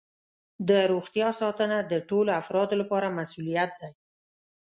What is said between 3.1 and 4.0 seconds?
مسؤولیت دی.